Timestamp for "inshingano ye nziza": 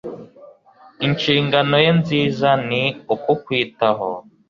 1.07-2.49